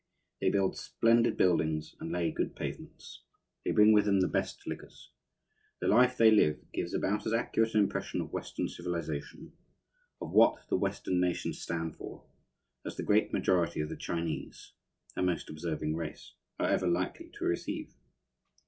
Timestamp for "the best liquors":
4.21-5.11